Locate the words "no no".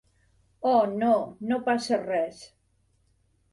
1.01-1.61